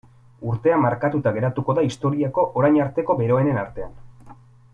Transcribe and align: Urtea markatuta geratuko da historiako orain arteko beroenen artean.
Urtea 0.51 0.77
markatuta 0.85 1.33
geratuko 1.35 1.75
da 1.81 1.83
historiako 1.89 2.47
orain 2.63 2.81
arteko 2.87 3.19
beroenen 3.21 3.63
artean. 3.67 3.95